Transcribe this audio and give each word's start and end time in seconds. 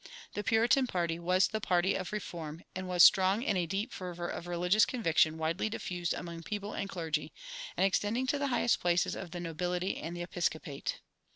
The 0.33 0.43
Puritan 0.43 0.87
party 0.87 1.19
was 1.19 1.47
the 1.49 1.61
party 1.61 1.93
of 1.93 2.11
reform, 2.11 2.63
and 2.75 2.87
was 2.87 3.03
strong 3.03 3.43
in 3.43 3.55
a 3.55 3.67
deep 3.67 3.91
fervor 3.93 4.27
of 4.27 4.47
religious 4.47 4.83
conviction 4.83 5.37
widely 5.37 5.69
diffused 5.69 6.15
among 6.15 6.41
people 6.41 6.73
and 6.73 6.89
clergy, 6.89 7.31
and 7.77 7.85
extending 7.85 8.25
to 8.25 8.39
the 8.39 8.47
highest 8.47 8.79
places 8.79 9.13
of 9.15 9.29
the 9.29 9.39
nobility 9.39 9.97
and 9.97 10.17
the 10.17 10.23
episcopate. 10.23 11.01